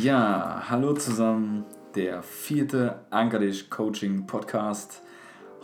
Ja, 0.00 0.64
hallo 0.68 0.92
zusammen, 0.92 1.64
der 1.94 2.22
vierte 2.22 3.00
Anker 3.08 3.38
dich 3.38 3.70
Coaching 3.70 4.26
Podcast. 4.26 5.02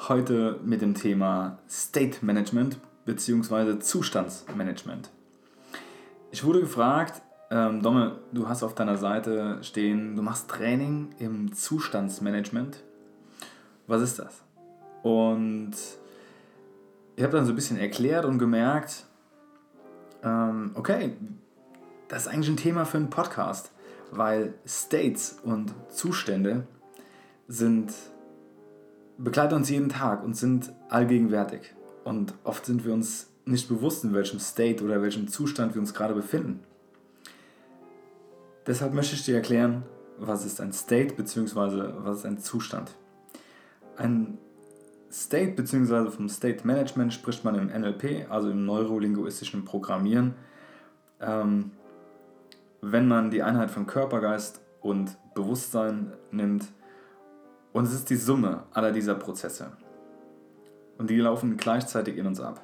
Heute 0.09 0.59
mit 0.65 0.81
dem 0.81 0.95
Thema 0.95 1.59
State 1.69 2.25
Management 2.25 2.79
bzw. 3.05 3.79
Zustandsmanagement. 3.81 5.11
Ich 6.31 6.45
wurde 6.45 6.61
gefragt, 6.61 7.21
ähm, 7.51 7.83
Domme, 7.83 8.21
du 8.33 8.49
hast 8.49 8.63
auf 8.63 8.75
deiner 8.75 8.97
Seite 8.97 9.59
stehen, 9.63 10.17
du 10.17 10.23
machst 10.23 10.49
Training 10.49 11.11
im 11.19 11.53
Zustandsmanagement. 11.53 12.83
Was 13.87 14.01
ist 14.01 14.19
das? 14.19 14.43
Und 15.03 15.73
ich 17.17 17.23
habe 17.23 17.37
dann 17.37 17.45
so 17.45 17.53
ein 17.53 17.57
bisschen 17.57 17.77
erklärt 17.77 18.25
und 18.25 18.39
gemerkt, 18.39 19.05
ähm, 20.25 20.71
okay, 20.75 21.17
das 22.09 22.23
ist 22.23 22.29
eigentlich 22.29 22.49
ein 22.49 22.57
Thema 22.57 22.87
für 22.87 22.97
einen 22.97 23.11
Podcast 23.11 23.73
weil 24.13 24.55
States 24.67 25.39
und 25.43 25.75
Zustände 25.89 26.67
sind 27.49 27.93
begleiten 29.19 29.55
uns 29.55 29.71
jeden 29.71 29.89
Tag 29.89 30.23
und 30.23 30.37
sind 30.37 30.73
allgegenwärtig. 30.89 31.75
Und 32.05 32.35
oft 32.45 32.67
sind 32.67 32.85
wir 32.85 32.93
uns 32.93 33.29
nicht 33.45 33.69
bewusst, 33.69 34.05
in 34.05 34.15
welchem 34.15 34.39
State 34.39 34.85
oder 34.85 35.03
welchem 35.03 35.29
Zustand 35.29 35.75
wir 35.75 35.81
uns 35.81 35.95
gerade 35.95 36.15
befinden. 36.15 36.61
Deshalb 38.67 38.95
möchte 38.95 39.17
ich 39.17 39.25
dir 39.25 39.37
erklären, 39.37 39.83
was 40.19 40.45
ist 40.45 40.61
ein 40.61 40.73
State 40.73 41.15
bzw. 41.15 41.93
was 41.99 42.19
ist 42.19 42.27
ein 42.27 42.39
Zustand. 42.39 42.93
Ein 43.97 44.39
State 45.11 45.53
bzw. 45.53 46.11
vom 46.11 46.29
State 46.29 46.67
Management 46.67 47.13
spricht 47.13 47.45
man 47.45 47.55
im 47.57 47.67
NLP, 47.67 48.31
also 48.31 48.51
im 48.51 48.65
neurolinguistischen 48.65 49.65
Programmieren. 49.65 50.35
Ähm, 51.21 51.73
wenn 52.83 53.07
man 53.09 53.31
die 53.31 53.43
Einheit 53.43 53.71
von 53.71 53.87
Körper, 53.87 54.21
Geist 54.21 54.61
und 54.81 55.17
Bewusstsein 55.35 56.13
nimmt. 56.31 56.67
Und 57.73 57.85
es 57.85 57.95
ist 57.95 58.11
die 58.11 58.17
Summe 58.17 58.65
aller 58.73 58.93
dieser 58.93 59.15
Prozesse. 59.15 59.73
Und 60.99 61.09
die 61.09 61.17
laufen 61.19 61.57
gleichzeitig 61.57 62.19
in 62.19 62.27
uns 62.27 62.41
ab. 62.41 62.61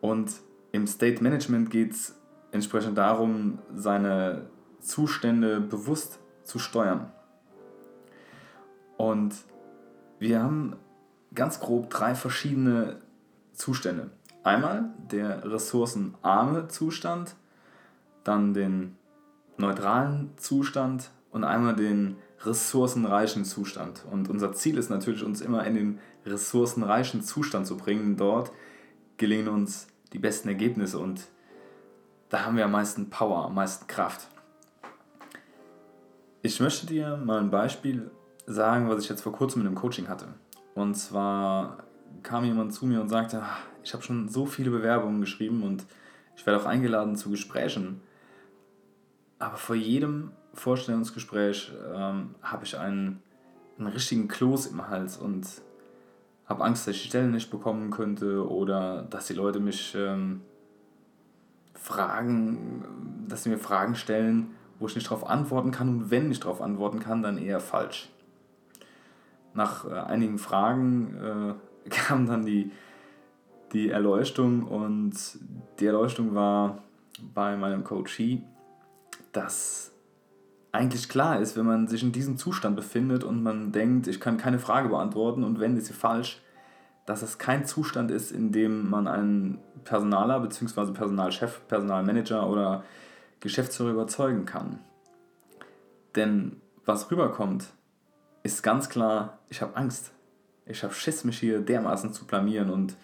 Und 0.00 0.32
im 0.72 0.86
State 0.86 1.22
Management 1.22 1.70
geht 1.70 1.92
es 1.92 2.18
entsprechend 2.50 2.98
darum, 2.98 3.58
seine 3.74 4.46
Zustände 4.80 5.60
bewusst 5.60 6.18
zu 6.42 6.58
steuern. 6.58 7.12
Und 8.96 9.34
wir 10.18 10.42
haben 10.42 10.76
ganz 11.34 11.60
grob 11.60 11.90
drei 11.90 12.14
verschiedene 12.14 13.00
Zustände. 13.52 14.10
Einmal 14.42 14.94
der 15.10 15.50
ressourcenarme 15.50 16.68
Zustand, 16.68 17.36
dann 18.26 18.54
den 18.54 18.96
neutralen 19.56 20.30
Zustand 20.36 21.10
und 21.30 21.44
einmal 21.44 21.76
den 21.76 22.16
ressourcenreichen 22.44 23.44
Zustand. 23.44 24.04
Und 24.10 24.28
unser 24.28 24.52
Ziel 24.52 24.78
ist 24.78 24.90
natürlich, 24.90 25.24
uns 25.24 25.40
immer 25.40 25.64
in 25.66 25.74
den 25.74 25.98
ressourcenreichen 26.24 27.22
Zustand 27.22 27.66
zu 27.66 27.76
bringen. 27.76 28.16
Dort 28.16 28.52
gelingen 29.16 29.48
uns 29.48 29.88
die 30.12 30.18
besten 30.18 30.48
Ergebnisse 30.48 30.98
und 30.98 31.26
da 32.28 32.44
haben 32.44 32.56
wir 32.56 32.64
am 32.64 32.72
meisten 32.72 33.08
Power, 33.08 33.44
am 33.44 33.54
meisten 33.54 33.86
Kraft. 33.86 34.28
Ich 36.42 36.60
möchte 36.60 36.86
dir 36.86 37.16
mal 37.16 37.40
ein 37.40 37.50
Beispiel 37.50 38.10
sagen, 38.46 38.88
was 38.88 39.02
ich 39.02 39.08
jetzt 39.08 39.22
vor 39.22 39.32
kurzem 39.32 39.62
mit 39.62 39.68
einem 39.68 39.76
Coaching 39.76 40.08
hatte. 40.08 40.28
Und 40.74 40.94
zwar 40.94 41.84
kam 42.22 42.44
jemand 42.44 42.72
zu 42.72 42.86
mir 42.86 43.00
und 43.00 43.08
sagte, 43.08 43.42
ah, 43.42 43.58
ich 43.82 43.92
habe 43.94 44.02
schon 44.02 44.28
so 44.28 44.46
viele 44.46 44.70
Bewerbungen 44.70 45.20
geschrieben 45.20 45.62
und 45.62 45.84
ich 46.36 46.44
werde 46.46 46.60
auch 46.60 46.66
eingeladen 46.66 47.16
zu 47.16 47.30
Gesprächen. 47.30 48.00
Aber 49.38 49.56
vor 49.56 49.76
jedem 49.76 50.30
Vorstellungsgespräch 50.54 51.72
ähm, 51.94 52.34
habe 52.42 52.64
ich 52.64 52.78
einen, 52.78 53.22
einen 53.78 53.88
richtigen 53.88 54.28
Kloß 54.28 54.66
im 54.66 54.88
Hals 54.88 55.18
und 55.18 55.46
habe 56.46 56.64
Angst, 56.64 56.86
dass 56.86 56.96
ich 56.96 57.02
die 57.02 57.08
Stelle 57.08 57.28
nicht 57.28 57.50
bekommen 57.50 57.90
könnte 57.90 58.48
oder 58.48 59.02
dass 59.02 59.26
die 59.26 59.34
Leute 59.34 59.60
mich 59.60 59.94
ähm, 59.94 60.40
fragen, 61.74 62.84
dass 63.28 63.42
sie 63.42 63.50
mir 63.50 63.58
Fragen 63.58 63.94
stellen, 63.94 64.54
wo 64.78 64.86
ich 64.86 64.94
nicht 64.94 65.06
darauf 65.06 65.26
antworten 65.26 65.70
kann 65.70 65.88
und 65.88 66.10
wenn 66.10 66.30
ich 66.30 66.40
darauf 66.40 66.62
antworten 66.62 67.00
kann, 67.00 67.22
dann 67.22 67.38
eher 67.38 67.60
falsch. 67.60 68.08
Nach 69.54 69.84
äh, 69.84 69.94
einigen 69.94 70.38
Fragen 70.38 71.56
äh, 71.84 71.88
kam 71.90 72.26
dann 72.26 72.46
die, 72.46 72.70
die 73.72 73.90
Erleuchtung 73.90 74.64
und 74.64 75.14
die 75.80 75.86
Erleuchtung 75.86 76.34
war 76.34 76.82
bei 77.34 77.56
meinem 77.56 77.84
Coachee, 77.84 78.42
dass 79.36 79.92
eigentlich 80.72 81.08
klar 81.08 81.40
ist, 81.40 81.56
wenn 81.56 81.66
man 81.66 81.88
sich 81.88 82.02
in 82.02 82.12
diesem 82.12 82.36
Zustand 82.36 82.76
befindet 82.76 83.24
und 83.24 83.42
man 83.42 83.72
denkt, 83.72 84.06
ich 84.06 84.20
kann 84.20 84.36
keine 84.36 84.58
Frage 84.58 84.88
beantworten 84.88 85.44
und 85.44 85.60
wenn, 85.60 85.76
ist 85.76 85.86
sie 85.86 85.92
falsch, 85.92 86.42
dass 87.06 87.22
es 87.22 87.38
kein 87.38 87.64
Zustand 87.64 88.10
ist, 88.10 88.32
in 88.32 88.52
dem 88.52 88.90
man 88.90 89.06
einen 89.06 89.58
Personaler 89.84 90.40
bzw. 90.40 90.92
Personalchef, 90.92 91.62
Personalmanager 91.68 92.48
oder 92.48 92.84
Geschäftsführer 93.40 93.92
überzeugen 93.92 94.44
kann. 94.44 94.80
Denn 96.16 96.60
was 96.84 97.10
rüberkommt, 97.10 97.68
ist 98.42 98.62
ganz 98.62 98.88
klar, 98.88 99.38
ich 99.48 99.62
habe 99.62 99.76
Angst. 99.76 100.12
Ich 100.66 100.82
habe 100.82 100.94
Schiss, 100.94 101.24
mich 101.24 101.38
hier 101.38 101.60
dermaßen 101.60 102.12
zu 102.12 102.26
blamieren 102.26 102.70
und 102.70 102.96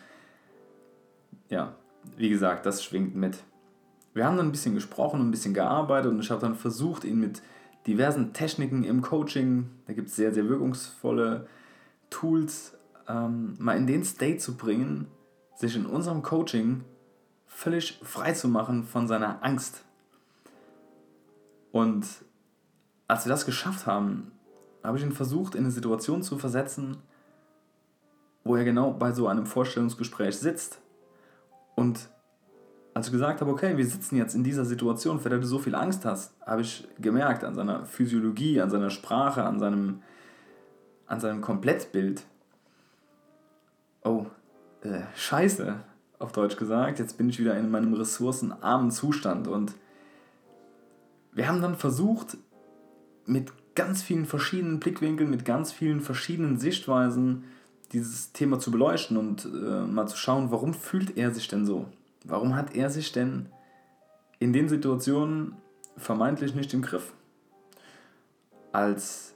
ja, 1.49 1.77
wie 2.17 2.29
gesagt, 2.29 2.67
das 2.67 2.83
schwingt 2.83 3.15
mit. 3.15 3.39
Wir 4.15 4.27
haben 4.27 4.37
dann 4.37 4.47
ein 4.47 4.53
bisschen 4.53 4.75
gesprochen 4.75 5.21
und 5.21 5.29
ein 5.29 5.31
bisschen 5.31 5.55
gearbeitet 5.55 6.11
und 6.11 6.21
ich 6.21 6.31
habe 6.31 6.41
dann 6.41 6.55
versucht, 6.55 7.05
ihn 7.05 7.19
mit 7.19 7.43
diversen 7.87 8.33
Techniken 8.33 8.85
im 8.85 9.03
Coaching, 9.03 9.71
da 9.87 9.93
gibt 9.93 10.09
es 10.09 10.17
sehr, 10.17 10.33
sehr 10.33 10.49
wirkungsvolle 10.49 11.47
Tools, 12.11 12.77
ähm, 13.09 13.55
mal 13.59 13.77
in 13.77 13.87
den 13.87 14.05
State 14.05 14.39
zu 14.39 14.57
bringen, 14.57 15.07
sich 15.57 15.77
in 15.77 15.87
unserem 15.87 16.23
Coaching 16.23 16.85
völlig 17.47 18.01
frei 18.03 18.33
zu 18.33 18.49
machen 18.49 18.85
von 18.85 19.09
seiner 19.09 19.43
Angst. 19.43 19.85
Und 21.71 22.07
als 23.09 23.25
wir 23.25 23.31
das 23.31 23.47
geschafft 23.47 23.87
haben, 23.87 24.33
habe 24.83 24.99
ich 24.99 25.05
ihn 25.05 25.13
versucht, 25.13 25.55
in 25.55 25.63
eine 25.63 25.71
Situation 25.71 26.23
zu 26.23 26.39
versetzen, 26.39 26.99
wo 28.45 28.57
er 28.57 28.65
genau 28.65 28.93
bei 28.93 29.13
so 29.13 29.29
einem 29.29 29.47
Vorstellungsgespräch 29.47 30.37
sitzt 30.37 30.81
und 31.77 32.09
als 32.95 33.07
ich 33.07 33.13
gesagt 33.13 33.41
habe, 33.41 33.51
okay, 33.51 33.77
wir 33.77 33.87
sitzen 33.87 34.17
jetzt 34.17 34.35
in 34.35 34.45
dieser 34.45 34.65
Situation, 34.65 35.19
für 35.19 35.31
der 35.31 35.39
du 35.39 35.47
so 35.47 35.59
viel 35.59 35.75
Angst 35.75 36.05
hast, 36.05 36.35
habe 36.45 36.63
ich 36.63 36.87
gemerkt 37.01 37.43
an 37.45 37.55
seiner 37.55 37.87
Physiologie, 37.87 38.61
an 38.61 38.71
seiner 38.71 38.91
Sprache, 38.91 39.45
an 39.45 39.59
seinem, 39.59 40.03
an 41.07 41.21
seinem 41.21 41.41
Komplettbild, 41.41 42.25
oh, 44.05 44.27
äh, 44.83 45.01
scheiße, 45.15 45.77
auf 46.19 46.33
Deutsch 46.33 46.57
gesagt, 46.57 46.99
jetzt 46.99 47.17
bin 47.17 47.29
ich 47.29 47.39
wieder 47.39 47.57
in 47.57 47.71
meinem 47.71 47.95
ressourcenarmen 47.95 48.91
Zustand 48.91 49.49
und 49.49 49.75
wir 51.33 51.49
haben 51.49 51.63
dann 51.63 51.77
versucht, 51.77 52.37
mit 53.25 53.53
ganz 53.75 54.03
vielen 54.03 54.27
verschiedenen 54.27 54.81
Blickwinkeln, 54.81 55.31
mit 55.31 55.45
ganz 55.45 55.73
vielen 55.73 56.01
verschiedenen 56.01 56.59
Sichtweisen 56.59 57.45
dieses 57.93 58.33
Thema 58.33 58.59
zu 58.59 58.71
beleuchten 58.71 59.17
und 59.17 59.47
äh, 59.47 59.87
mal 59.87 60.07
zu 60.07 60.17
schauen, 60.17 60.51
warum 60.51 60.75
fühlt 60.75 61.17
er 61.17 61.31
sich 61.31 61.49
denn 61.49 61.65
so? 61.65 61.87
Warum 62.25 62.55
hat 62.55 62.75
er 62.75 62.91
sich 62.91 63.13
denn 63.13 63.49
in 64.39 64.53
den 64.53 64.69
Situationen 64.69 65.57
vermeintlich 65.97 66.55
nicht 66.55 66.73
im 66.75 66.83
Griff? 66.83 67.13
Als 68.71 69.35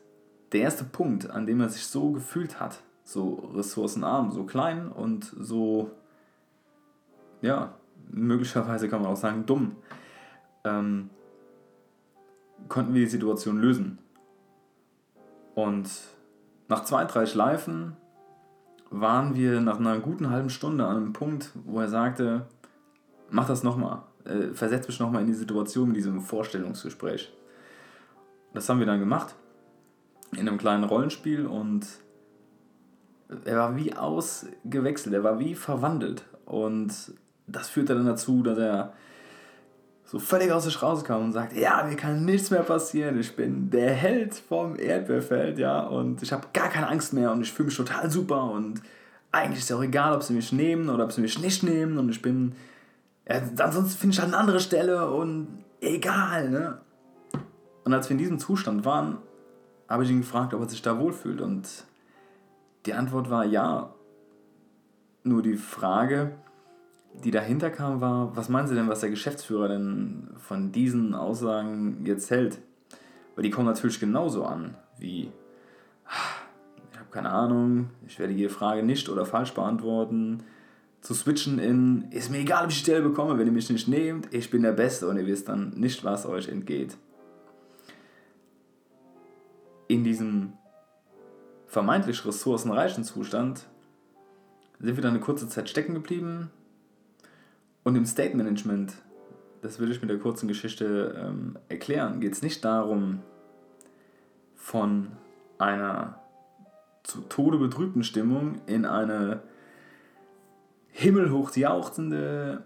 der 0.52 0.62
erste 0.62 0.84
Punkt, 0.84 1.30
an 1.30 1.46
dem 1.46 1.60
er 1.60 1.68
sich 1.68 1.86
so 1.86 2.12
gefühlt 2.12 2.60
hat, 2.60 2.82
so 3.04 3.50
ressourcenarm, 3.54 4.32
so 4.32 4.44
klein 4.44 4.88
und 4.90 5.32
so, 5.38 5.90
ja, 7.42 7.74
möglicherweise 8.10 8.88
kann 8.88 9.02
man 9.02 9.10
auch 9.10 9.16
sagen, 9.16 9.46
dumm, 9.46 9.76
ähm, 10.64 11.10
konnten 12.68 12.94
wir 12.94 13.02
die 13.02 13.10
Situation 13.10 13.58
lösen. 13.58 13.98
Und 15.54 15.88
nach 16.68 16.84
zwei, 16.84 17.04
drei 17.04 17.26
Schleifen 17.26 17.96
waren 18.90 19.34
wir 19.34 19.60
nach 19.60 19.78
einer 19.78 19.98
guten 19.98 20.30
halben 20.30 20.50
Stunde 20.50 20.86
an 20.86 20.96
einem 20.96 21.12
Punkt, 21.12 21.50
wo 21.64 21.80
er 21.80 21.88
sagte, 21.88 22.46
mach 23.30 23.46
das 23.46 23.62
nochmal. 23.62 24.02
Äh, 24.24 24.54
versetz 24.54 24.86
mich 24.86 25.00
nochmal 25.00 25.22
in 25.22 25.28
die 25.28 25.34
Situation 25.34 25.88
mit 25.88 25.96
diesem 25.96 26.20
Vorstellungsgespräch. 26.20 27.32
Das 28.54 28.68
haben 28.68 28.78
wir 28.78 28.86
dann 28.86 29.00
gemacht. 29.00 29.34
In 30.32 30.48
einem 30.48 30.58
kleinen 30.58 30.84
Rollenspiel 30.84 31.46
und 31.46 31.86
er 33.44 33.58
war 33.58 33.76
wie 33.76 33.94
ausgewechselt, 33.94 35.14
er 35.14 35.24
war 35.24 35.38
wie 35.38 35.54
verwandelt. 35.54 36.24
Und 36.44 36.92
das 37.46 37.68
führte 37.68 37.94
dann 37.94 38.06
dazu, 38.06 38.42
dass 38.42 38.58
er 38.58 38.92
so 40.04 40.20
völlig 40.20 40.52
aus 40.52 40.64
sich 40.64 40.80
rauskam 40.82 41.24
und 41.24 41.32
sagt, 41.32 41.52
ja, 41.56 41.84
mir 41.84 41.96
kann 41.96 42.24
nichts 42.24 42.50
mehr 42.50 42.62
passieren, 42.62 43.18
ich 43.18 43.34
bin 43.34 43.70
der 43.70 43.92
Held 43.92 44.34
vom 44.34 44.78
Erdbeerfeld, 44.78 45.58
ja, 45.58 45.80
und 45.80 46.22
ich 46.22 46.32
habe 46.32 46.46
gar 46.52 46.68
keine 46.68 46.88
Angst 46.88 47.12
mehr 47.12 47.32
und 47.32 47.42
ich 47.42 47.52
fühle 47.52 47.66
mich 47.66 47.76
total 47.76 48.08
super 48.08 48.44
und 48.44 48.80
eigentlich 49.32 49.58
ist 49.58 49.70
es 49.70 49.76
auch 49.76 49.82
egal, 49.82 50.14
ob 50.14 50.22
sie 50.22 50.32
mich 50.32 50.52
nehmen 50.52 50.88
oder 50.88 51.04
ob 51.04 51.12
sie 51.12 51.20
mich 51.20 51.40
nicht 51.40 51.64
nehmen 51.64 51.98
und 51.98 52.08
ich 52.08 52.22
bin 52.22 52.52
ja, 53.28 53.40
ansonsten 53.58 53.98
finde 53.98 54.14
ich 54.14 54.20
halt 54.20 54.32
eine 54.32 54.38
andere 54.38 54.60
Stelle 54.60 55.10
und 55.10 55.64
egal, 55.80 56.50
ne? 56.50 56.80
Und 57.84 57.94
als 57.94 58.08
wir 58.08 58.12
in 58.12 58.18
diesem 58.18 58.38
Zustand 58.38 58.84
waren, 58.84 59.18
habe 59.88 60.04
ich 60.04 60.10
ihn 60.10 60.20
gefragt, 60.20 60.54
ob 60.54 60.60
er 60.60 60.68
sich 60.68 60.82
da 60.82 60.98
wohlfühlt. 60.98 61.40
Und 61.40 61.68
die 62.84 62.94
Antwort 62.94 63.30
war 63.30 63.44
ja. 63.44 63.92
Nur 65.22 65.42
die 65.42 65.56
Frage, 65.56 66.36
die 67.24 67.32
dahinter 67.32 67.70
kam, 67.70 68.00
war, 68.00 68.36
was 68.36 68.48
meinen 68.48 68.68
Sie 68.68 68.76
denn, 68.76 68.88
was 68.88 69.00
der 69.00 69.10
Geschäftsführer 69.10 69.66
denn 69.66 70.30
von 70.36 70.70
diesen 70.70 71.14
Aussagen 71.14 72.04
jetzt 72.04 72.30
hält? 72.30 72.58
Weil 73.34 73.42
die 73.42 73.50
kommen 73.50 73.66
natürlich 73.66 73.98
genauso 73.98 74.44
an 74.44 74.76
wie, 74.98 75.32
ich 76.92 76.98
habe 76.98 77.10
keine 77.10 77.30
Ahnung, 77.30 77.90
ich 78.06 78.18
werde 78.18 78.32
jede 78.32 78.50
Frage 78.50 78.82
nicht 78.82 79.08
oder 79.08 79.26
falsch 79.26 79.52
beantworten. 79.52 80.44
Zu 81.06 81.14
switchen 81.14 81.60
in, 81.60 82.10
ist 82.10 82.32
mir 82.32 82.38
egal, 82.38 82.64
ob 82.64 82.70
ich 82.70 82.78
die 82.78 82.82
Stelle 82.82 83.00
bekomme, 83.00 83.38
wenn 83.38 83.46
ihr 83.46 83.52
mich 83.52 83.70
nicht 83.70 83.86
nehmt, 83.86 84.34
ich 84.34 84.50
bin 84.50 84.62
der 84.62 84.72
Beste 84.72 85.06
und 85.06 85.16
ihr 85.16 85.26
wisst 85.28 85.48
dann 85.48 85.70
nicht, 85.76 86.02
was 86.02 86.26
euch 86.26 86.48
entgeht. 86.48 86.96
In 89.86 90.02
diesem 90.02 90.54
vermeintlich 91.68 92.26
ressourcenreichen 92.26 93.04
Zustand 93.04 93.66
sind 94.80 94.96
wir 94.96 95.00
dann 95.00 95.12
eine 95.12 95.20
kurze 95.20 95.48
Zeit 95.48 95.68
stecken 95.68 95.94
geblieben, 95.94 96.50
und 97.84 97.94
im 97.94 98.04
State 98.04 98.36
Management, 98.36 98.94
das 99.62 99.78
will 99.78 99.92
ich 99.92 100.00
mit 100.00 100.10
der 100.10 100.18
kurzen 100.18 100.48
Geschichte 100.48 101.14
ähm, 101.24 101.56
erklären, 101.68 102.18
geht 102.18 102.32
es 102.32 102.42
nicht 102.42 102.64
darum, 102.64 103.20
von 104.56 105.12
einer 105.58 106.18
zu 107.04 107.20
Tode 107.20 107.58
betrübten 107.58 108.02
Stimmung 108.02 108.56
in 108.66 108.84
eine 108.84 109.44
himmelhoch 110.98 111.54
jauchzende 111.54 112.62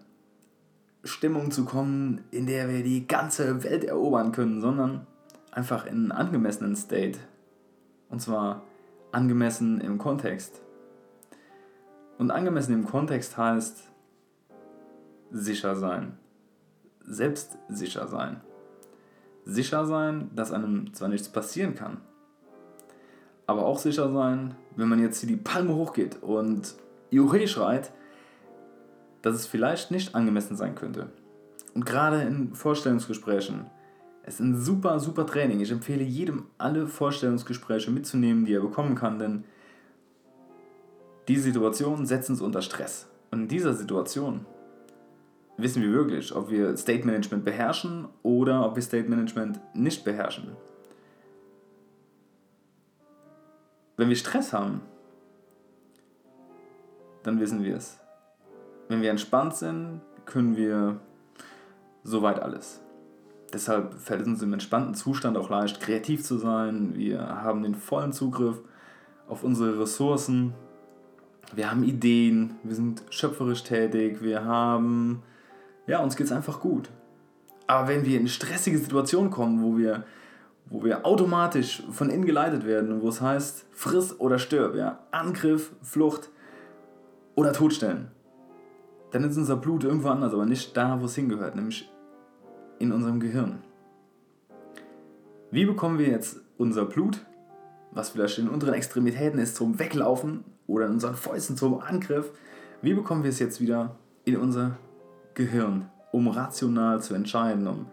Stimmung 1.03 1.51
zu 1.51 1.65
kommen, 1.65 2.23
in 2.31 2.47
der 2.47 2.69
wir 2.69 2.85
die 2.85 3.09
ganze 3.09 3.65
Welt 3.65 3.83
erobern 3.83 4.31
können, 4.31 4.61
sondern 4.61 5.05
einfach 5.51 5.85
in 5.85 5.95
einen 5.95 6.13
angemessenen 6.13 6.77
State. 6.77 7.19
Und 8.09 8.23
zwar 8.23 8.63
angemessen 9.11 9.81
im 9.81 9.99
Kontext. 9.99 10.63
Und 12.19 12.31
angemessen 12.31 12.73
im 12.73 12.87
Kontext 12.87 13.37
heißt, 13.37 13.83
sicher 15.33 15.75
sein. 15.75 16.17
Selbstsicher 17.05 18.07
sein. 18.07 18.43
Sicher 19.45 19.87
sein, 19.87 20.31
dass 20.37 20.53
einem 20.53 20.95
zwar 20.95 21.09
nichts 21.09 21.29
passieren 21.29 21.75
kann, 21.75 21.97
aber 23.49 23.67
auch 23.67 23.81
sicher 23.81 24.13
sein, 24.13 24.55
wenn 24.77 24.89
man 24.89 25.01
jetzt 25.01 25.19
hier 25.19 25.29
die 25.29 25.37
Palme 25.37 25.75
hochgeht 25.75 26.23
und 26.23 26.77
Juhe 27.11 27.49
schreit, 27.49 27.91
dass 29.23 29.35
es 29.35 29.47
vielleicht 29.47 29.91
nicht 29.91 30.15
angemessen 30.15 30.57
sein 30.57 30.75
könnte. 30.75 31.11
Und 31.75 31.87
gerade 31.87 32.23
in 32.23 32.55
Vorstellungsgesprächen, 32.55 33.67
es 34.23 34.35
ist 34.35 34.41
ein 34.41 34.61
super, 34.61 34.99
super 35.01 35.27
Training. 35.27 35.61
Ich 35.61 35.71
empfehle 35.71 36.03
jedem, 36.03 36.47
alle 36.59 36.87
Vorstellungsgespräche 36.87 37.91
mitzunehmen, 37.91 38.45
die 38.45 38.55
er 38.55 38.61
bekommen 38.61 38.95
kann, 38.95 39.19
denn 39.19 39.45
diese 41.29 41.43
Situationen 41.43 42.07
setzen 42.07 42.33
uns 42.33 42.41
unter 42.41 42.63
Stress. 42.63 43.09
Und 43.31 43.43
in 43.43 43.49
dieser 43.49 43.75
Situation 43.75 44.47
wissen 45.57 45.83
wir 45.83 45.93
wirklich, 45.93 46.35
ob 46.35 46.51
wir 46.51 46.77
State 46.77 47.07
Management 47.07 47.45
beherrschen 47.45 48.09
oder 48.23 48.67
ob 48.67 48.77
wir 48.77 48.83
State 48.83 49.09
Management 49.09 49.61
nicht 49.75 50.05
beherrschen. 50.05 50.57
Wenn 53.97 54.09
wir 54.09 54.17
Stress 54.17 54.53
haben, 54.53 54.81
dann 57.23 57.39
wissen 57.39 57.63
wir 57.63 57.77
es. 57.77 58.01
Wenn 58.91 59.03
wir 59.03 59.11
entspannt 59.11 59.55
sind, 59.55 60.01
können 60.27 60.57
wir 60.57 60.99
soweit 62.03 62.43
alles. 62.43 62.81
Deshalb 63.53 63.95
fällt 63.95 64.23
es 64.23 64.27
uns 64.27 64.43
im 64.43 64.53
entspannten 64.53 64.97
Zustand 64.97 65.37
auch 65.37 65.49
leicht, 65.49 65.81
kreativ 65.81 66.25
zu 66.25 66.39
sein. 66.39 66.97
Wir 66.97 67.21
haben 67.21 67.63
den 67.63 67.77
vollen 67.77 68.13
Zugriff 68.13 68.59
auf 69.29 69.45
unsere 69.45 69.79
Ressourcen. 69.79 70.55
Wir 71.55 71.71
haben 71.71 71.85
Ideen, 71.85 72.57
wir 72.65 72.75
sind 72.75 73.05
schöpferisch 73.11 73.63
tätig, 73.63 74.23
wir 74.23 74.45
haben 74.45 75.23
ja, 75.87 76.01
uns 76.01 76.17
geht 76.17 76.27
es 76.27 76.33
einfach 76.33 76.59
gut. 76.59 76.91
Aber 77.69 77.87
wenn 77.87 78.05
wir 78.05 78.19
in 78.19 78.27
stressige 78.27 78.79
Situationen 78.79 79.31
kommen, 79.31 79.63
wo 79.63 79.79
wir, 79.79 80.03
wo 80.67 80.83
wir 80.83 81.07
automatisch 81.07 81.85
von 81.93 82.11
innen 82.11 82.27
geleitet 82.27 82.67
werden 82.67 82.91
und 82.91 83.03
wo 83.03 83.09
es 83.09 83.21
heißt, 83.21 83.67
friss 83.71 84.19
oder 84.19 84.41
stirb, 84.41 84.75
ja, 84.75 84.99
Angriff, 85.13 85.71
Flucht 85.81 86.31
oder 87.37 87.53
Todstellen, 87.53 88.11
dann 89.11 89.25
ist 89.25 89.37
unser 89.37 89.57
Blut 89.57 89.85
irgendwo 89.85 90.09
anders, 90.09 90.33
aber 90.33 90.47
nicht 90.47 90.77
da, 90.77 91.01
wo 91.01 91.07
es 91.07 91.15
hingehört, 91.15 91.57
nämlich 91.57 91.91
in 92.79 92.93
unserem 92.93 93.21
Gehirn. 93.21 93.63
Wie 95.51 95.65
bekommen 95.65 95.99
wir 95.99 96.09
jetzt 96.09 96.41
unser 96.59 96.85
Blut, 96.85 97.25
was 97.91 98.11
vielleicht 98.11 98.39
in 98.39 98.49
unteren 98.49 98.75
Extremitäten 98.75 99.41
ist, 99.41 99.57
zum 99.57 99.79
Weglaufen 99.79 100.45
oder 100.67 100.87
in 100.87 100.93
unseren 100.93 101.17
Fäusten 101.17 101.57
zum 101.57 101.81
Angriff, 101.81 102.31
wie 102.83 102.95
bekommen 102.95 103.25
wir 103.25 103.31
es 103.31 103.41
jetzt 103.41 103.61
wieder 103.61 103.97
in 104.25 104.37
unser 104.37 104.77
Gehirn, 105.35 105.91
um 106.13 106.29
rational 106.29 107.03
zu 107.03 107.15
entscheiden, 107.15 107.67
um, 107.67 107.87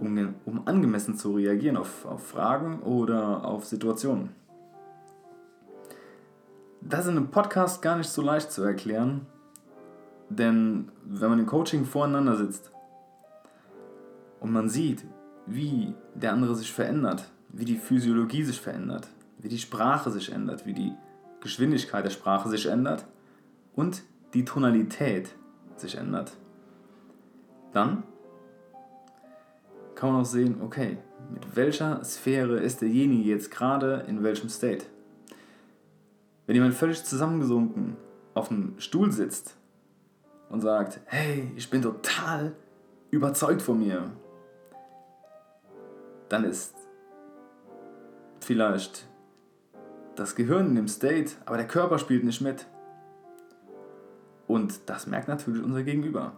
um, 0.00 0.34
um 0.44 0.66
angemessen 0.66 1.16
zu 1.16 1.34
reagieren 1.34 1.76
auf, 1.76 2.04
auf 2.04 2.26
Fragen 2.26 2.80
oder 2.80 3.44
auf 3.44 3.64
Situationen. 3.64 4.30
Das 6.80 7.00
ist 7.00 7.12
in 7.12 7.16
einem 7.16 7.30
Podcast 7.30 7.80
gar 7.80 7.96
nicht 7.96 8.10
so 8.10 8.20
leicht 8.20 8.50
zu 8.52 8.62
erklären, 8.62 9.26
denn 10.28 10.88
wenn 11.04 11.30
man 11.30 11.38
im 11.38 11.46
Coaching 11.46 11.84
voreinander 11.84 12.36
sitzt 12.36 12.72
und 14.40 14.52
man 14.52 14.68
sieht, 14.68 15.04
wie 15.46 15.94
der 16.14 16.32
andere 16.32 16.54
sich 16.54 16.72
verändert, 16.72 17.30
wie 17.50 17.64
die 17.64 17.76
Physiologie 17.76 18.42
sich 18.42 18.60
verändert, 18.60 19.08
wie 19.38 19.48
die 19.48 19.58
Sprache 19.58 20.10
sich 20.10 20.32
ändert, 20.32 20.66
wie 20.66 20.72
die 20.72 20.92
Geschwindigkeit 21.40 22.04
der 22.04 22.10
Sprache 22.10 22.48
sich 22.48 22.66
ändert 22.66 23.04
und 23.74 24.02
die 24.32 24.44
Tonalität 24.44 25.34
sich 25.76 25.96
ändert, 25.96 26.32
dann 27.72 28.04
kann 29.94 30.12
man 30.12 30.22
auch 30.22 30.26
sehen, 30.26 30.60
okay, 30.62 30.98
mit 31.32 31.56
welcher 31.56 32.02
Sphäre 32.04 32.58
ist 32.58 32.80
derjenige 32.80 33.28
jetzt 33.28 33.50
gerade 33.50 34.04
in 34.08 34.22
welchem 34.22 34.48
State. 34.48 34.86
Wenn 36.46 36.56
jemand 36.56 36.74
völlig 36.74 37.04
zusammengesunken 37.04 37.96
auf 38.34 38.50
einem 38.50 38.74
Stuhl 38.78 39.12
sitzt 39.12 39.56
und 40.54 40.60
sagt, 40.60 41.00
hey, 41.06 41.50
ich 41.56 41.68
bin 41.68 41.82
total 41.82 42.54
überzeugt 43.10 43.60
von 43.60 43.76
mir, 43.76 44.12
dann 46.28 46.44
ist 46.44 46.76
vielleicht 48.40 49.08
das 50.14 50.36
Gehirn 50.36 50.76
dem 50.76 50.86
State, 50.86 51.32
aber 51.44 51.56
der 51.56 51.66
Körper 51.66 51.98
spielt 51.98 52.22
nicht 52.22 52.40
mit. 52.40 52.66
Und 54.46 54.88
das 54.88 55.08
merkt 55.08 55.26
natürlich 55.26 55.60
unser 55.60 55.82
Gegenüber. 55.82 56.36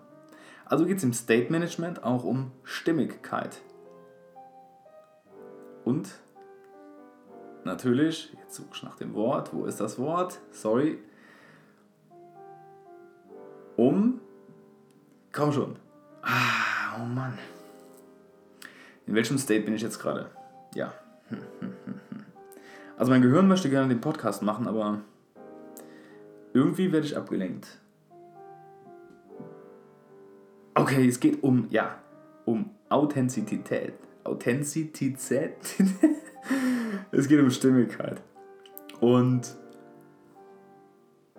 Also 0.64 0.86
geht 0.86 0.96
es 0.96 1.04
im 1.04 1.12
State 1.12 1.52
Management 1.52 2.02
auch 2.02 2.24
um 2.24 2.52
Stimmigkeit. 2.62 3.60
Und 5.84 6.08
natürlich, 7.64 8.34
jetzt 8.42 8.54
suche 8.54 8.70
ich 8.72 8.82
nach 8.82 8.96
dem 8.96 9.12
Wort, 9.12 9.52
wo 9.52 9.66
ist 9.66 9.78
das 9.78 9.98
Wort? 9.98 10.40
Sorry. 10.52 11.00
Um, 13.76 14.20
komm 15.32 15.52
schon. 15.52 15.76
Ah, 16.22 16.96
oh 16.98 17.04
Mann. 17.04 17.38
In 19.06 19.14
welchem 19.14 19.38
State 19.38 19.64
bin 19.64 19.74
ich 19.74 19.82
jetzt 19.82 19.98
gerade? 19.98 20.30
Ja. 20.74 20.92
Also 22.98 23.12
mein 23.12 23.20
Gehirn 23.20 23.46
möchte 23.46 23.68
gerne 23.68 23.88
den 23.90 24.00
Podcast 24.00 24.40
machen, 24.40 24.66
aber 24.66 25.02
irgendwie 26.54 26.92
werde 26.92 27.04
ich 27.04 27.14
abgelenkt. 27.14 27.78
Okay, 30.74 31.06
es 31.06 31.20
geht 31.20 31.42
um, 31.42 31.66
ja, 31.68 31.98
um 32.46 32.70
Authentizität. 32.88 33.92
Authentizität? 34.24 35.58
es 37.12 37.28
geht 37.28 37.38
um 37.38 37.50
Stimmigkeit. 37.50 38.22
Und 39.00 39.54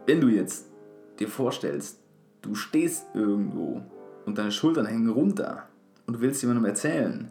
wenn 0.06 0.22
du 0.22 0.28
jetzt 0.28 0.68
dir 1.20 1.28
vorstellst, 1.28 2.00
du 2.48 2.56
stehst 2.56 3.08
irgendwo 3.14 3.82
und 4.26 4.38
deine 4.38 4.52
Schultern 4.52 4.86
hängen 4.86 5.10
runter 5.10 5.68
und 6.06 6.16
du 6.16 6.22
willst 6.22 6.42
jemandem 6.42 6.66
erzählen, 6.66 7.30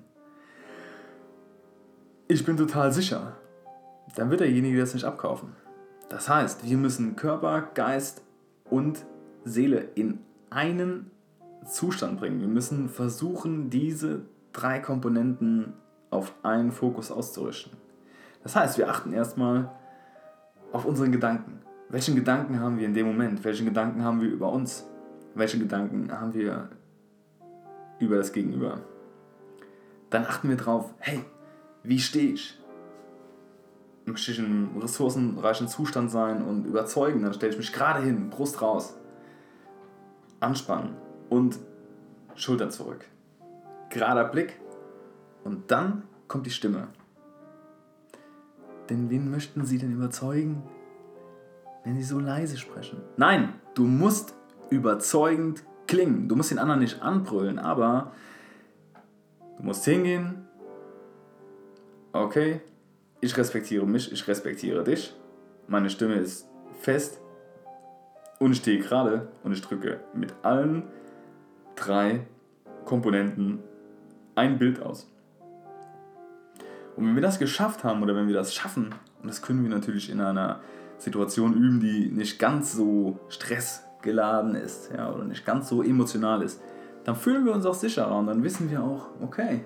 ich 2.28 2.44
bin 2.44 2.56
total 2.56 2.92
sicher, 2.92 3.36
dann 4.16 4.30
wird 4.30 4.40
derjenige 4.40 4.78
das 4.78 4.94
nicht 4.94 5.04
abkaufen. 5.04 5.52
Das 6.08 6.28
heißt, 6.28 6.68
wir 6.68 6.76
müssen 6.76 7.16
Körper, 7.16 7.62
Geist 7.74 8.22
und 8.68 9.04
Seele 9.44 9.88
in 9.94 10.18
einen 10.50 11.10
Zustand 11.64 12.18
bringen. 12.18 12.40
Wir 12.40 12.48
müssen 12.48 12.88
versuchen, 12.88 13.70
diese 13.70 14.22
drei 14.52 14.78
Komponenten 14.78 15.72
auf 16.10 16.34
einen 16.42 16.72
Fokus 16.72 17.10
auszurichten. 17.10 17.72
Das 18.42 18.54
heißt, 18.54 18.78
wir 18.78 18.88
achten 18.88 19.12
erstmal 19.12 19.70
auf 20.72 20.84
unseren 20.84 21.12
Gedanken. 21.12 21.60
Welchen 21.88 22.16
Gedanken 22.16 22.60
haben 22.60 22.78
wir 22.78 22.86
in 22.86 22.94
dem 22.94 23.06
Moment? 23.06 23.44
Welchen 23.44 23.66
Gedanken 23.66 24.04
haben 24.04 24.20
wir 24.20 24.28
über 24.28 24.52
uns? 24.52 24.88
Welche 25.36 25.58
Gedanken 25.58 26.10
haben 26.10 26.34
wir 26.34 26.68
über 28.00 28.16
das 28.16 28.32
Gegenüber? 28.32 28.80
dann 30.10 30.24
achten 30.24 30.48
wir 30.48 30.56
drauf, 30.56 30.94
hey, 30.98 31.24
wie 31.82 31.98
stehe 31.98 32.32
ich? 32.32 32.58
Möchte 34.04 34.30
ich 34.30 34.38
in 34.38 34.44
einem 34.44 34.78
ressourcenreichen 34.78 35.68
Zustand 35.68 36.10
sein 36.10 36.42
und 36.42 36.64
überzeugen, 36.64 37.22
dann 37.22 37.34
stelle 37.34 37.52
ich 37.52 37.58
mich 37.58 37.72
gerade 37.72 38.02
hin, 38.02 38.30
Brust 38.30 38.62
raus, 38.62 38.96
anspannen 40.38 40.94
und 41.28 41.58
Schultern 42.36 42.70
zurück. 42.70 43.04
Gerader 43.90 44.24
Blick 44.24 44.60
und 45.44 45.70
dann 45.70 46.04
kommt 46.28 46.46
die 46.46 46.50
Stimme. 46.50 46.88
Denn 48.88 49.10
wen 49.10 49.30
möchten 49.30 49.64
Sie 49.64 49.78
denn 49.78 49.92
überzeugen, 49.92 50.62
wenn 51.84 51.96
Sie 51.96 52.04
so 52.04 52.20
leise 52.20 52.56
sprechen? 52.56 53.00
Nein, 53.16 53.54
du 53.74 53.84
musst 53.84 54.34
überzeugend 54.70 55.62
klingen. 55.86 56.28
Du 56.28 56.36
musst 56.36 56.50
den 56.50 56.58
anderen 56.58 56.80
nicht 56.80 57.02
anbrüllen, 57.02 57.58
aber 57.58 58.12
du 59.56 59.62
musst 59.62 59.84
hingehen. 59.84 60.46
Okay, 62.12 62.60
ich 63.20 63.36
respektiere 63.36 63.86
mich, 63.86 64.12
ich 64.12 64.26
respektiere 64.26 64.84
dich. 64.84 65.14
Meine 65.68 65.90
Stimme 65.90 66.14
ist 66.14 66.48
fest 66.80 67.20
und 68.38 68.52
ich 68.52 68.58
stehe 68.58 68.78
gerade 68.78 69.28
und 69.42 69.52
ich 69.52 69.62
drücke 69.62 70.00
mit 70.14 70.32
allen 70.42 70.84
drei 71.74 72.26
Komponenten 72.84 73.60
ein 74.34 74.58
Bild 74.58 74.80
aus. 74.80 75.10
Und 76.96 77.06
wenn 77.06 77.14
wir 77.14 77.22
das 77.22 77.38
geschafft 77.38 77.84
haben 77.84 78.02
oder 78.02 78.14
wenn 78.14 78.26
wir 78.26 78.34
das 78.34 78.54
schaffen, 78.54 78.94
und 79.20 79.28
das 79.28 79.42
können 79.42 79.62
wir 79.62 79.70
natürlich 79.70 80.08
in 80.10 80.20
einer 80.20 80.60
Situation 80.98 81.54
üben, 81.54 81.80
die 81.80 82.08
nicht 82.08 82.38
ganz 82.38 82.72
so 82.72 83.18
stressgeladen 84.06 84.54
ist 84.54 84.90
ja, 84.96 85.12
oder 85.12 85.24
nicht 85.24 85.44
ganz 85.44 85.68
so 85.68 85.82
emotional 85.82 86.42
ist, 86.42 86.60
dann 87.04 87.16
fühlen 87.16 87.44
wir 87.44 87.52
uns 87.52 87.66
auch 87.66 87.74
sicherer 87.74 88.16
und 88.16 88.26
dann 88.26 88.42
wissen 88.42 88.70
wir 88.70 88.82
auch, 88.82 89.08
okay, 89.20 89.64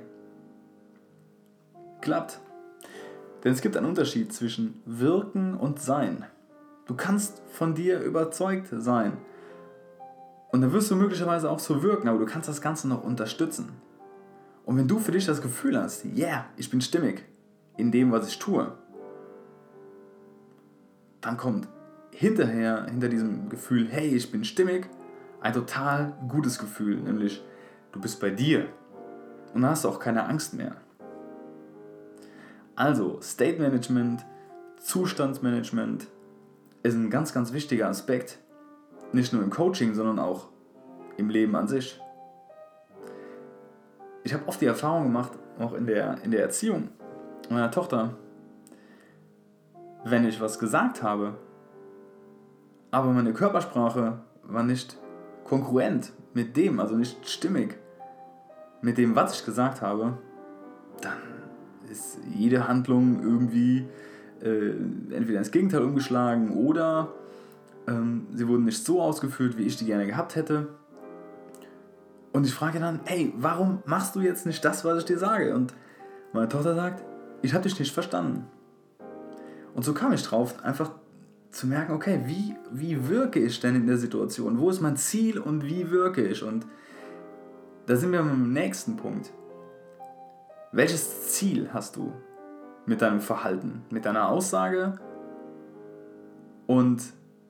klappt. 2.00 2.40
Denn 3.44 3.52
es 3.52 3.62
gibt 3.62 3.76
einen 3.76 3.86
Unterschied 3.86 4.32
zwischen 4.32 4.82
wirken 4.84 5.54
und 5.54 5.80
sein. 5.80 6.24
Du 6.86 6.94
kannst 6.94 7.42
von 7.50 7.74
dir 7.74 8.00
überzeugt 8.00 8.68
sein. 8.70 9.16
Und 10.52 10.62
dann 10.62 10.72
wirst 10.72 10.90
du 10.90 10.96
möglicherweise 10.96 11.48
auch 11.48 11.60
so 11.60 11.82
wirken, 11.82 12.08
aber 12.08 12.18
du 12.18 12.26
kannst 12.26 12.48
das 12.48 12.60
Ganze 12.60 12.88
noch 12.88 13.04
unterstützen. 13.04 13.70
Und 14.66 14.76
wenn 14.76 14.88
du 14.88 14.98
für 14.98 15.12
dich 15.12 15.24
das 15.24 15.40
Gefühl 15.40 15.80
hast, 15.80 16.04
yeah, 16.04 16.46
ich 16.56 16.70
bin 16.70 16.80
stimmig 16.80 17.24
in 17.76 17.92
dem, 17.92 18.12
was 18.12 18.28
ich 18.28 18.38
tue, 18.38 18.72
dann 21.22 21.36
kommt 21.36 21.68
hinterher, 22.12 22.86
hinter 22.86 23.08
diesem 23.08 23.48
Gefühl, 23.48 23.88
hey, 23.90 24.08
ich 24.08 24.30
bin 24.30 24.44
stimmig, 24.44 24.88
ein 25.40 25.52
total 25.52 26.14
gutes 26.28 26.58
Gefühl, 26.58 26.96
nämlich 26.96 27.42
du 27.92 28.00
bist 28.00 28.20
bei 28.20 28.30
dir 28.30 28.66
und 29.54 29.66
hast 29.66 29.86
auch 29.86 29.98
keine 29.98 30.24
Angst 30.24 30.54
mehr. 30.54 30.76
Also, 32.76 33.20
State 33.20 33.60
Management, 33.60 34.24
Zustandsmanagement 34.78 36.06
ist 36.82 36.94
ein 36.94 37.10
ganz, 37.10 37.32
ganz 37.32 37.52
wichtiger 37.52 37.88
Aspekt, 37.88 38.38
nicht 39.12 39.32
nur 39.32 39.42
im 39.42 39.50
Coaching, 39.50 39.94
sondern 39.94 40.18
auch 40.18 40.48
im 41.16 41.28
Leben 41.28 41.56
an 41.56 41.68
sich 41.68 42.00
ich 44.24 44.34
habe 44.34 44.46
oft 44.46 44.60
die 44.60 44.66
Erfahrung 44.66 45.04
gemacht, 45.04 45.32
auch 45.58 45.72
in 45.72 45.86
der, 45.86 46.22
in 46.22 46.30
der 46.30 46.42
Erziehung 46.42 46.88
meiner 47.48 47.70
Tochter, 47.70 48.14
wenn 50.04 50.26
ich 50.26 50.40
was 50.40 50.58
gesagt 50.58 51.02
habe, 51.02 51.34
aber 52.90 53.10
meine 53.10 53.32
Körpersprache 53.32 54.18
war 54.42 54.62
nicht 54.62 54.96
konkurrent 55.44 56.12
mit 56.34 56.56
dem, 56.56 56.80
also 56.80 56.96
nicht 56.96 57.28
stimmig 57.28 57.76
mit 58.82 58.98
dem, 58.98 59.14
was 59.14 59.34
ich 59.34 59.44
gesagt 59.44 59.82
habe, 59.82 60.18
dann 61.00 61.18
ist 61.90 62.18
jede 62.34 62.66
Handlung 62.66 63.22
irgendwie 63.22 63.86
äh, 64.42 64.70
entweder 65.14 65.38
ins 65.38 65.50
Gegenteil 65.50 65.82
umgeschlagen 65.82 66.56
oder 66.56 67.08
ähm, 67.86 68.26
sie 68.32 68.48
wurden 68.48 68.64
nicht 68.64 68.84
so 68.84 69.02
ausgeführt, 69.02 69.58
wie 69.58 69.64
ich 69.64 69.76
die 69.76 69.84
gerne 69.86 70.06
gehabt 70.06 70.36
hätte. 70.36 70.68
Und 72.32 72.46
ich 72.46 72.54
frage 72.54 72.78
dann, 72.78 73.00
hey, 73.04 73.32
warum 73.36 73.82
machst 73.86 74.14
du 74.14 74.20
jetzt 74.20 74.46
nicht 74.46 74.64
das, 74.64 74.84
was 74.84 75.00
ich 75.00 75.04
dir 75.04 75.18
sage? 75.18 75.54
Und 75.54 75.74
meine 76.32 76.48
Tochter 76.48 76.74
sagt, 76.74 77.02
ich 77.42 77.52
habe 77.54 77.64
dich 77.64 77.78
nicht 77.78 77.92
verstanden. 77.92 78.46
Und 79.74 79.84
so 79.84 79.92
kam 79.94 80.12
ich 80.12 80.22
drauf, 80.22 80.62
einfach 80.64 80.92
zu 81.50 81.66
merken, 81.66 81.92
okay, 81.92 82.20
wie, 82.26 82.54
wie 82.70 83.08
wirke 83.08 83.40
ich 83.40 83.60
denn 83.60 83.74
in 83.74 83.86
der 83.86 83.98
Situation? 83.98 84.58
Wo 84.58 84.70
ist 84.70 84.80
mein 84.80 84.96
Ziel 84.96 85.38
und 85.38 85.64
wie 85.64 85.90
wirke 85.90 86.26
ich? 86.26 86.42
Und 86.42 86.66
da 87.86 87.96
sind 87.96 88.12
wir 88.12 88.20
am 88.20 88.52
nächsten 88.52 88.96
Punkt. 88.96 89.32
Welches 90.72 91.28
Ziel 91.28 91.70
hast 91.72 91.96
du 91.96 92.12
mit 92.86 93.02
deinem 93.02 93.20
Verhalten, 93.20 93.82
mit 93.90 94.04
deiner 94.04 94.28
Aussage? 94.28 94.98
Und 96.66 97.02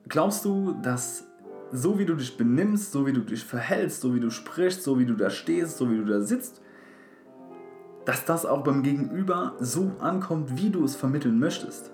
glaubst 0.07 0.43
du, 0.45 0.75
dass 0.81 1.27
so 1.71 1.99
wie 1.99 2.05
du 2.05 2.15
dich 2.15 2.37
benimmst, 2.37 2.91
so 2.91 3.05
wie 3.05 3.13
du 3.13 3.21
dich 3.21 3.43
verhältst, 3.43 4.01
so 4.01 4.15
wie 4.15 4.19
du 4.19 4.31
sprichst, 4.31 4.83
so 4.83 4.99
wie 4.99 5.05
du 5.05 5.13
da 5.13 5.29
stehst, 5.29 5.77
so 5.77 5.89
wie 5.91 5.97
du 5.97 6.05
da 6.05 6.21
sitzt, 6.21 6.61
dass 8.05 8.25
das 8.25 8.45
auch 8.45 8.63
beim 8.63 8.81
Gegenüber 8.81 9.53
so 9.59 9.91
ankommt, 9.99 10.57
wie 10.57 10.71
du 10.71 10.83
es 10.83 10.95
vermitteln 10.95 11.39
möchtest. 11.39 11.91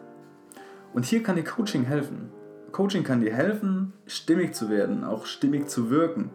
Und 0.98 1.06
hier 1.06 1.22
kann 1.22 1.36
dir 1.36 1.44
Coaching 1.44 1.84
helfen. 1.84 2.32
Coaching 2.72 3.04
kann 3.04 3.22
dir 3.22 3.32
helfen, 3.32 3.94
stimmig 4.08 4.56
zu 4.56 4.72
werden, 4.72 5.04
auch 5.04 5.28
stimmig 5.28 5.70
zu 5.70 5.92
wirken. 5.92 6.32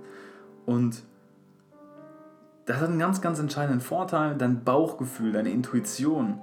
Und 0.66 1.02
das 2.66 2.76
hat 2.76 2.88
einen 2.88 3.00
ganz, 3.00 3.21
ganz 3.21 3.40
entscheidenden 3.40 3.81
Vorteil. 3.81 4.37
Dein 4.37 4.62
Bauchgefühl, 4.62 5.33
deine 5.33 5.50
Intuition 5.50 6.42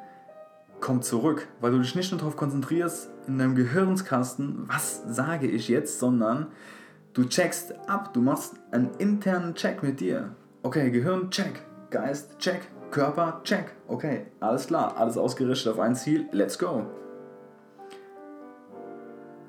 kommt 0.82 1.06
zurück, 1.06 1.48
weil 1.62 1.72
du 1.72 1.80
dich 1.80 1.96
nicht 1.96 2.12
nur 2.12 2.20
darauf 2.20 2.36
konzentrierst, 2.36 3.10
in 3.26 3.38
deinem 3.38 3.56
Gehirnskasten, 3.56 4.68
was 4.68 5.02
sage 5.08 5.48
ich 5.48 5.70
jetzt, 5.70 6.02
sondern 6.02 6.48
Du 7.14 7.24
checkst 7.24 7.74
ab, 7.88 8.14
du 8.14 8.20
machst 8.20 8.56
einen 8.72 8.90
internen 8.98 9.56
Check 9.56 9.82
mit 9.82 10.02
dir. 10.02 10.36
Okay, 10.62 10.92
Gehirn, 10.92 11.32
check. 11.32 11.62
Geist, 11.90 12.38
check. 12.38 12.68
Körper, 12.92 13.40
check. 13.46 13.72
Okay, 13.88 14.26
alles 14.42 14.68
klar, 14.68 14.98
alles 14.98 15.18
ausgerichtet 15.18 15.72
auf 15.72 15.80
ein 15.80 15.96
Ziel. 15.96 16.28
Let's 16.34 16.60
go. 16.60 16.86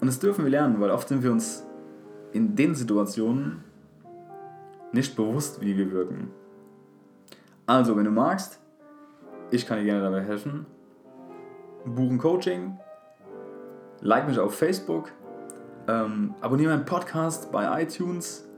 Und 0.00 0.06
das 0.06 0.18
dürfen 0.18 0.44
wir 0.44 0.50
lernen, 0.50 0.80
weil 0.80 0.90
oft 0.90 1.08
sind 1.08 1.22
wir 1.22 1.30
uns 1.30 1.64
in 2.32 2.56
den 2.56 2.74
Situationen 2.74 3.64
nicht 4.92 5.14
bewusst, 5.14 5.60
wie 5.60 5.76
wir 5.76 5.92
wirken. 5.92 6.30
Also, 7.66 7.96
wenn 7.96 8.04
du 8.04 8.10
magst, 8.10 8.58
ich 9.50 9.66
kann 9.66 9.78
dir 9.78 9.84
gerne 9.84 10.02
dabei 10.02 10.22
helfen. 10.22 10.66
Buchen 11.84 12.18
Coaching, 12.18 12.78
like 14.00 14.26
mich 14.26 14.38
auf 14.38 14.54
Facebook, 14.54 15.12
ähm, 15.88 16.34
abonniere 16.40 16.72
meinen 16.72 16.84
Podcast 16.84 17.50
bei 17.52 17.82
iTunes 17.82 18.48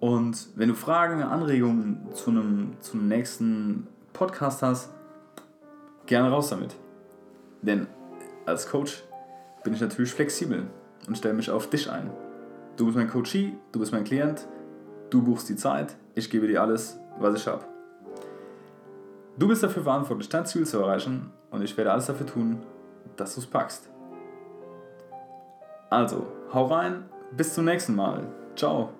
und 0.00 0.48
wenn 0.56 0.68
du 0.68 0.74
Fragen, 0.74 1.22
Anregungen 1.22 2.08
zu 2.12 2.30
einem, 2.30 2.76
zu 2.80 2.94
einem 2.94 3.08
nächsten 3.08 3.86
Podcast 4.12 4.62
hast, 4.62 4.90
gerne 6.06 6.30
raus 6.30 6.50
damit. 6.50 6.76
Denn 7.62 7.86
als 8.46 8.68
Coach 8.68 9.04
bin 9.62 9.74
ich 9.74 9.80
natürlich 9.80 10.12
flexibel 10.12 10.66
und 11.06 11.16
stelle 11.16 11.34
mich 11.34 11.50
auf 11.50 11.68
dich 11.68 11.90
ein. 11.90 12.10
Du 12.76 12.86
bist 12.86 12.96
mein 12.96 13.10
Coachee, 13.10 13.54
du 13.72 13.80
bist 13.80 13.92
mein 13.92 14.04
Klient, 14.04 14.46
du 15.10 15.22
buchst 15.22 15.48
die 15.48 15.56
Zeit, 15.56 15.94
ich 16.14 16.30
gebe 16.30 16.46
dir 16.46 16.62
alles, 16.62 16.98
was 17.18 17.34
ich 17.34 17.46
habe. 17.46 17.64
Du 19.38 19.48
bist 19.48 19.62
dafür 19.62 19.82
verantwortlich, 19.82 20.28
dein 20.28 20.46
Ziel 20.46 20.66
zu 20.66 20.78
erreichen 20.78 21.30
und 21.50 21.62
ich 21.62 21.76
werde 21.76 21.92
alles 21.92 22.06
dafür 22.06 22.26
tun, 22.26 22.62
dass 23.16 23.34
du 23.34 23.40
es 23.40 23.46
packst. 23.46 23.88
Also, 25.90 26.26
hau 26.52 26.66
rein, 26.66 27.04
bis 27.36 27.54
zum 27.54 27.64
nächsten 27.66 27.94
Mal. 27.94 28.26
Ciao. 28.56 28.90